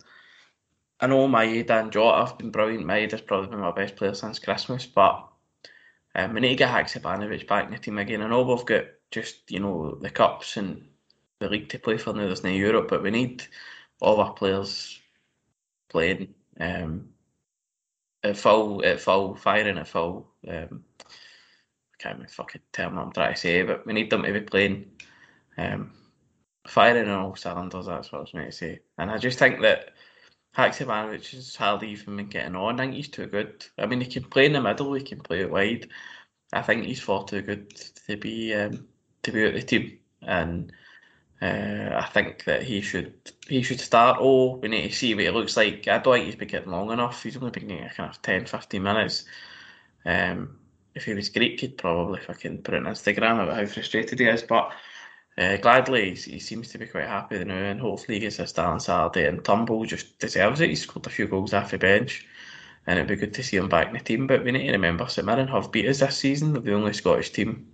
[0.99, 2.85] I know Maeda and Jota have been brilliant.
[2.85, 5.25] Maeda's probably been my best player since Christmas, but
[6.15, 8.21] um, we need to get Haksabanovic back in the team again.
[8.21, 10.87] I know we've got just you know the cups and
[11.39, 12.25] the league to play for now.
[12.25, 13.43] There's no Europe, but we need
[13.99, 14.99] all our players
[15.89, 16.33] playing.
[16.59, 17.09] Um,
[18.23, 23.11] at full at full firing at full um, I can't even fucking term what I'm
[23.11, 24.91] trying to say, but we need them to be playing
[25.57, 25.91] um,
[26.67, 28.79] firing on all cylinders, that's what I was meant to say.
[28.97, 29.91] And I just think that
[30.55, 32.79] Haksabanovic is hardly even been getting on.
[32.79, 33.65] I think he's too good.
[33.77, 35.89] I mean he can play in the middle, he can play it wide.
[36.53, 37.75] I think he's far too good
[38.07, 38.87] to be um,
[39.27, 39.99] to be at the team.
[40.21, 40.71] And
[41.41, 43.13] uh, I think that he should
[43.47, 44.17] he should start.
[44.19, 45.87] Oh, we need to see what it looks like.
[45.87, 47.21] I don't think he's been getting long enough.
[47.21, 49.25] He's only been getting kind of 10, 15 minutes.
[50.05, 50.57] Um,
[50.95, 54.25] if he was Greek, he'd probably fucking put it on Instagram about how frustrated he
[54.25, 54.41] is.
[54.41, 54.71] But
[55.37, 58.73] uh, gladly, he seems to be quite happy now, and hopefully he gets a start
[58.73, 59.27] on Saturday.
[59.27, 60.71] And Turnbull just deserves it.
[60.71, 62.25] He scored a few goals off the bench,
[62.87, 64.25] and it'd be good to see him back in the team.
[64.25, 66.53] But we need to remember, St Mirren have beat us this season.
[66.53, 67.67] They're the only Scottish team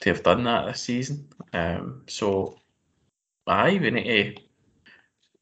[0.00, 1.28] to have done that this season.
[1.52, 2.58] Um, so
[3.46, 4.42] aye, we need to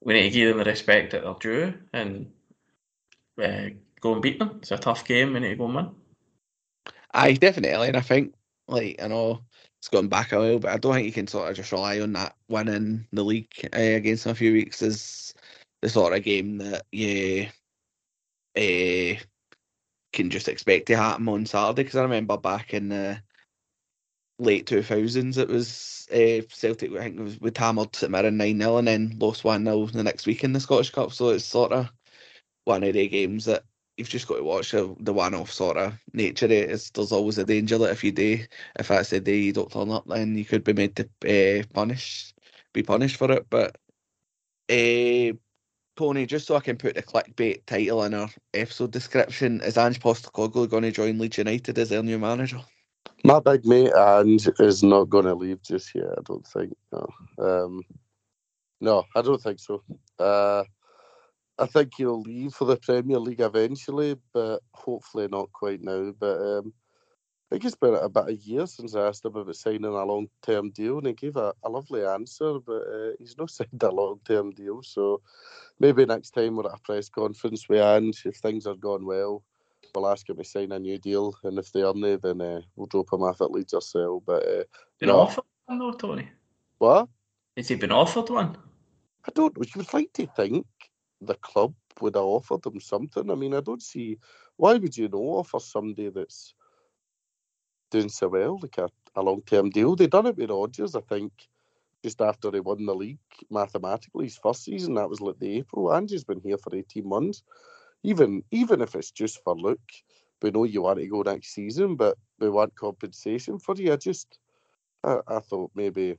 [0.00, 2.30] we need to give them the respect that they're due and
[3.42, 4.58] uh, go and beat them.
[4.58, 5.32] It's a tough game.
[5.32, 5.90] We need to go and win.
[7.12, 8.34] Aye, definitely, and I think
[8.68, 9.40] like I know
[9.78, 12.00] it's gone back a while, but I don't think you can sort of just rely
[12.00, 15.34] on that winning the league uh, against them a few weeks as
[15.82, 17.46] the sort of game that you
[18.56, 19.20] uh,
[20.12, 21.84] can just expect to happen on Saturday.
[21.84, 23.20] Because I remember back in the
[24.38, 28.60] late 2000s, it was uh, Celtic, I think it was with hammered St Mirren 9
[28.60, 31.12] 0 and then lost 1 0 the next week in the Scottish Cup.
[31.12, 31.90] So it's sort of
[32.64, 33.64] one of the games that
[33.96, 36.46] you've just got to watch the, the one off sort of nature.
[36.46, 38.44] It's, there's always a danger that if you do,
[38.78, 41.64] if that's the day you don't turn up, then you could be made to uh,
[41.72, 42.32] punish,
[42.72, 43.46] be punished for it.
[43.48, 43.76] But
[44.68, 45.36] uh,
[45.96, 50.00] Tony, just so I can put the clickbait title in our episode description, is Ange
[50.00, 52.60] Postecoglou going to join Leeds United as their new manager?
[53.26, 56.12] My big mate and is not going to leave just yet.
[56.16, 56.76] I don't think.
[56.92, 57.08] No,
[57.40, 57.82] um,
[58.80, 59.82] no, I don't think so.
[60.16, 60.62] Uh,
[61.58, 66.12] I think he'll leave for the Premier League eventually, but hopefully not quite now.
[66.16, 66.72] But um,
[67.50, 70.28] I think it's been about a year since I asked him about signing a long
[70.42, 73.90] term deal, and he gave a, a lovely answer, but uh, he's not signed a
[73.90, 74.84] long term deal.
[74.84, 75.20] So
[75.80, 79.42] maybe next time we're at a press conference with Ange, if things are going well,
[79.94, 82.86] we'll ask him to sign a new deal, and if they aren't, then uh, we'll
[82.86, 84.24] drop him off at Leeds ourselves.
[84.26, 84.64] But uh,
[84.98, 85.20] been no.
[85.20, 86.28] offered one though, Tony.
[86.78, 87.08] What?
[87.56, 88.56] Has he been offered one?
[89.26, 89.56] I don't.
[89.56, 89.64] know.
[89.64, 90.66] You would like to think
[91.20, 93.30] the club would have offered him something.
[93.30, 94.18] I mean, I don't see
[94.56, 96.54] why would you not offer somebody that's
[97.90, 99.96] doing so well like a, a long term deal.
[99.96, 101.32] They done it with Rodgers, I think,
[102.02, 103.18] just after he won the league
[103.50, 104.94] mathematically his first season.
[104.94, 105.92] That was like the April.
[105.92, 107.42] Angie's been here for eighteen months.
[108.02, 109.80] Even even if it's just for look,
[110.42, 113.92] we know you want to go next season, but we want compensation for you.
[113.92, 114.38] I just
[115.04, 116.18] I, I thought maybe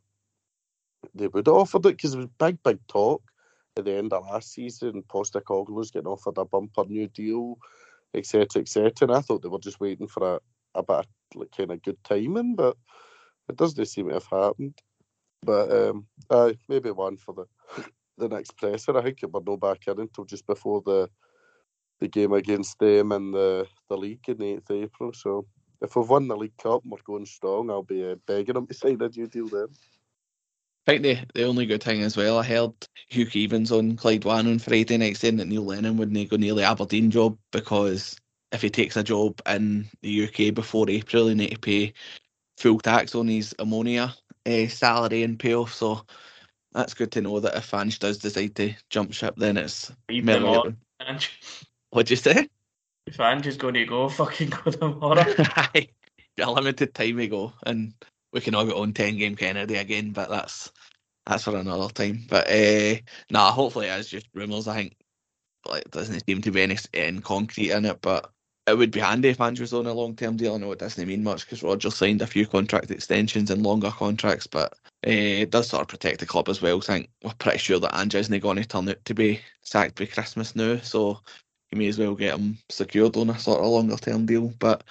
[1.14, 3.22] they would have offered it because it was big, big talk
[3.78, 5.04] at the end of last season.
[5.04, 7.58] Postecoglou was getting offered a bumper new deal,
[8.14, 8.92] etc., etc.
[9.02, 10.40] And I thought they were just waiting for a,
[10.76, 11.06] a bit of
[11.36, 12.78] like, kind of good timing, but
[13.50, 14.78] it doesn't seem to have happened.
[15.44, 17.46] But um, aye, maybe one for the
[18.18, 18.98] the next presser.
[18.98, 21.10] I think we're no back in until just before the
[22.00, 25.14] the game against them in the, the league in the 8th April.
[25.14, 25.46] So
[25.82, 28.68] if we've won the League Cup and we're going strong, I'll be uh, begging them
[28.68, 29.68] to sign a new deal then.
[30.88, 32.72] I think the, the only good thing as well, I heard
[33.10, 36.54] Hugh Keevins on Clyde One on Friday night saying that Neil Lennon wouldn't go near
[36.54, 38.16] the Aberdeen job because
[38.54, 41.94] if he takes a job in the UK before April, he need to pay
[42.58, 44.14] full tax on his Omonia
[44.46, 45.74] uh, salary and payoff.
[45.74, 46.06] So
[46.72, 50.26] that's good to know that if Ange does decide to jump ship, then it's Leave
[50.26, 50.78] them merely- on.
[51.92, 52.50] What'd you say?
[53.06, 55.24] If Ange is going to go, fucking go tomorrow.
[55.40, 55.88] Aye,
[56.40, 57.94] a limited time ago, and
[58.34, 60.72] we can all get on ten game Kennedy again, but that's
[61.26, 62.26] that's for another time.
[62.30, 62.96] But uh,
[63.30, 64.68] nah, hopefully it's just rumours.
[64.68, 64.98] I think
[65.66, 68.32] like it doesn't seem to be any, concrete in it, but
[68.68, 70.56] it would be handy if Andrew's on a long term deal.
[70.56, 73.92] I know it doesn't mean much because Roger signed a few contract extensions and longer
[73.92, 74.74] contracts, but
[75.06, 76.78] uh, it does sort of protect the club as well.
[76.78, 79.98] I think we're pretty sure that Andrew isn't going to turn out to be sacked
[79.98, 81.22] by Christmas now, so
[81.72, 84.54] you may as well get him secured on a sort of longer term deal.
[84.60, 84.84] But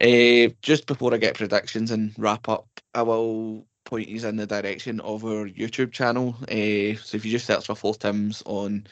[0.00, 4.46] uh, just before I get predictions and wrap up, I will point you in the
[4.46, 6.36] direction of our YouTube channel.
[6.42, 8.86] Uh, so if you just search for Full Tims on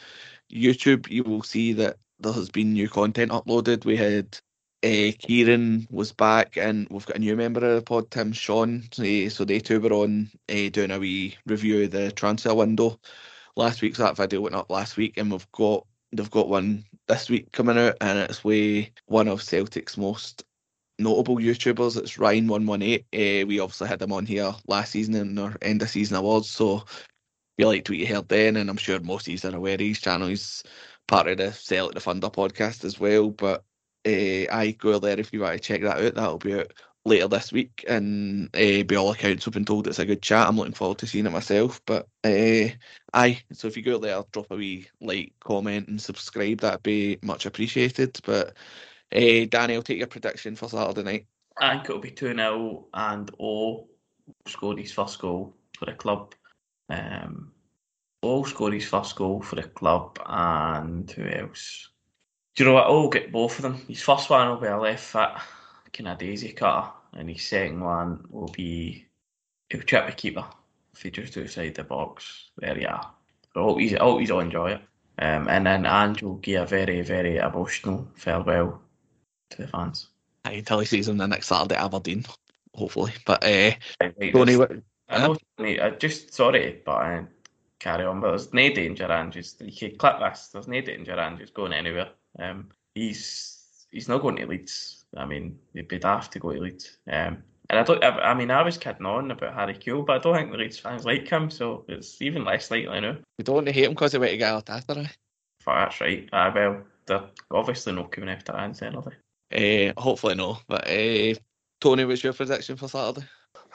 [0.53, 3.85] YouTube, you will see that there has been new content uploaded.
[3.85, 4.39] We had
[4.83, 8.85] uh, Kieran was back, and we've got a new member of the pod, Tim Sean.
[8.99, 12.99] Uh, so they two were on uh, doing a wee review of the transfer window
[13.57, 13.97] last week.
[13.97, 17.53] So that video went up last week, and we've got they've got one this week
[17.53, 20.45] coming out, and it's with one of Celtic's most
[20.99, 21.97] notable YouTubers.
[21.97, 23.07] It's Ryan one one eight.
[23.13, 26.49] Uh, we obviously had him on here last season in our end of season awards,
[26.51, 26.85] so
[27.59, 30.01] you liked what you heard then, and I'm sure most of you are aware his
[30.01, 30.29] channel.
[30.29, 30.63] He's
[31.07, 33.31] part of the Celtic the Funder podcast as well.
[33.31, 33.65] But
[34.07, 36.15] uh, I go there if you want to check that out.
[36.15, 36.73] That'll be out
[37.05, 40.49] later this week, and uh, by all accounts, we've been told it's a good chat.
[40.49, 41.81] I'm looking forward to seeing it myself.
[41.87, 42.69] But uh,
[43.13, 46.61] aye, so if you go there, drop a wee like, comment, and subscribe.
[46.61, 48.19] That'd be much appreciated.
[48.25, 48.55] But
[49.15, 51.27] uh, Danny, I'll take your prediction for Saturday night.
[51.61, 53.87] I think it'll be 2 0 and O
[54.47, 56.35] scored his first goal for the club.
[56.89, 57.53] Um,
[58.23, 61.91] O scored his first goal for the club, and who else?
[62.57, 62.87] Do you know what?
[62.87, 63.85] O will get both of them.
[63.89, 65.33] His first one will be a left foot
[65.95, 69.07] kind of daisy cutter, and his second one will be
[69.71, 70.45] he'll chip the keeper
[70.93, 72.51] if he just outside the box.
[72.59, 73.11] There you are.
[73.57, 74.81] I hope he's, I hope he's all enjoy it.
[75.19, 78.83] Um, and then Ange will give a very, very emotional farewell
[79.51, 80.09] to the fans.
[80.45, 82.25] I until he sees him the next Saturday at Aberdeen,
[82.75, 83.13] hopefully.
[83.25, 84.73] But uh, Right, Tony, what,
[85.09, 87.23] I know, I just sorry, but uh,
[87.79, 88.21] carry on.
[88.21, 89.57] But there's no danger, Andrews.
[89.61, 90.49] You can clip this.
[90.49, 92.11] There's no danger, Andrews going anywhere.
[92.39, 95.04] Um, he's he's not going to Leeds.
[95.17, 96.99] I mean, they'd be daft to go to Leeds.
[97.11, 98.03] Um, and I don't.
[98.05, 100.59] I, I mean, I was kidding on about Harry Kewell, but I don't think the
[100.59, 103.17] Leeds fans like him, so it's even less likely now.
[103.39, 105.09] you don't want to hate him because he went to Galatasaray.
[105.61, 106.29] Fuck, that's right.
[106.33, 109.03] Ah, well, they're obviously not coming after Ange, are
[109.51, 109.89] they?
[109.91, 110.59] Uh, hopefully no.
[110.69, 111.35] But uh,
[111.81, 113.27] Tony, what's your prediction for Saturday?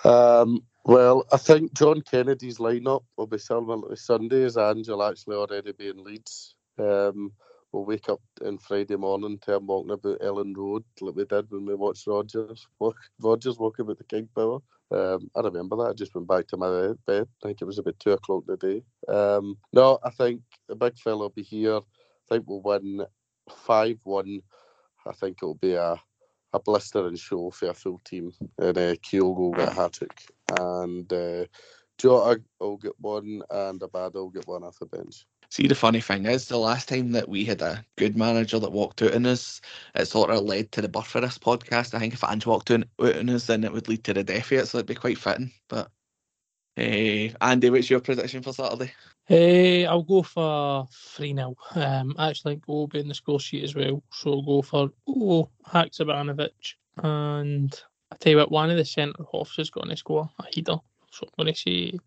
[0.04, 5.36] Um, well, I think John Kennedy's lineup will be similar to Sunday, as Angel actually
[5.36, 6.56] already be in Leeds.
[6.78, 7.34] Um,
[7.72, 11.50] we'll wake up on Friday morning to him walking about Elland Road like we did
[11.50, 14.60] when we watched Rodgers walk, Rodgers walking about the King Power.
[14.92, 15.90] Um, I remember that.
[15.90, 17.28] I just went back to my bed.
[17.44, 18.84] I think it was about two o'clock today.
[19.08, 21.78] Um, no, I think the big fella will be here.
[21.78, 21.82] I
[22.28, 23.06] think we'll win
[23.50, 24.42] 5 1.
[25.08, 26.02] I think it'll be a
[26.54, 28.32] a blistering show for a full team.
[28.58, 30.20] And uh, Kyogo will get a hat trick.
[30.60, 31.46] And uh,
[31.98, 35.26] Jota will get one, and Abada will get one off the bench.
[35.52, 38.72] See, the funny thing is, the last time that we had a good manager that
[38.72, 39.62] walked out on us,
[39.96, 41.96] it sort of led to the birth of this podcast.
[41.96, 44.52] I think if Ange walked out on us, then it would lead to the death
[44.52, 45.52] of it, so it'd be quite fitting.
[45.68, 45.90] But
[46.78, 48.94] uh, Andy, what's your prediction for Saturday?
[49.26, 51.56] Hey, I'll go for 3 0.
[51.76, 54.04] Um, I actually think O will be in the score sheet as well.
[54.12, 56.76] So I'll go for O, Haksabanovic.
[57.04, 57.80] And
[58.12, 60.78] I tell you what, one of the centre halves is going to score a header.
[61.12, 62.00] So I'm going to say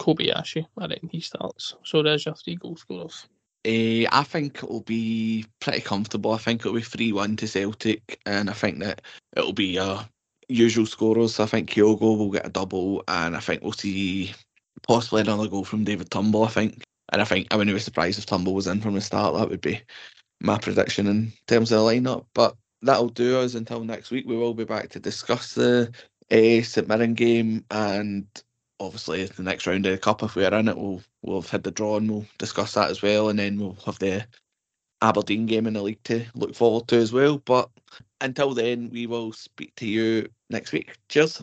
[0.00, 0.66] Kobayashi.
[0.78, 1.76] I reckon he starts.
[1.84, 3.26] So there's your three goal scorers.
[3.66, 6.32] Uh, I think it'll be pretty comfortable.
[6.32, 9.02] I think it'll be 3 1 to Celtic, and I think that
[9.36, 10.02] it'll be uh,
[10.48, 11.38] usual scorers.
[11.38, 14.32] I think Kyogo will get a double, and I think we'll see
[14.88, 16.82] possibly another goal from David Turnbull, I think.
[17.12, 19.34] And I think I wouldn't be surprised if Tumble was in from the start.
[19.34, 19.82] That would be
[20.40, 22.24] my prediction in terms of the lineup.
[22.34, 24.26] But that'll do us until next week.
[24.26, 25.92] We will be back to discuss the
[26.30, 28.26] uh, St Mirren game and
[28.80, 31.62] obviously the next round of the cup, if we're in it, we'll we'll have had
[31.62, 34.26] the draw and we'll discuss that as well, and then we'll have the
[35.02, 37.38] Aberdeen game in the league to look forward to as well.
[37.38, 37.70] But
[38.20, 40.96] until then, we will speak to you next week.
[41.08, 41.42] Cheers.